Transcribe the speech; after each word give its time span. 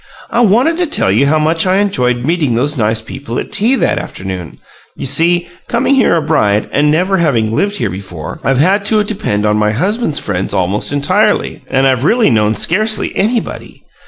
I 0.31 0.41
wanted 0.41 0.77
to 0.79 0.87
tell 0.87 1.11
you 1.11 1.27
how 1.27 1.37
much 1.37 1.67
I 1.67 1.77
enjoyed 1.77 2.25
meeting 2.25 2.55
those 2.55 2.75
nice 2.75 3.03
people 3.03 3.37
at 3.37 3.51
tea 3.51 3.75
that 3.75 3.99
afternoon. 3.99 4.57
You 4.95 5.05
see, 5.05 5.47
coming 5.67 5.93
here 5.93 6.15
a 6.15 6.23
bride 6.23 6.67
and 6.71 6.89
never 6.89 7.17
having 7.19 7.55
lived 7.55 7.75
here 7.75 7.91
before, 7.91 8.39
I've 8.43 8.57
had 8.57 8.83
to 8.85 9.03
depend 9.03 9.45
on 9.45 9.57
my 9.57 9.71
husband's 9.73 10.17
friends 10.17 10.55
almost 10.55 10.91
entirely, 10.91 11.61
and 11.69 11.85
I 11.85 11.91
really've 11.91 12.33
known 12.33 12.55
scarcely 12.55 13.15
anybody. 13.15 13.83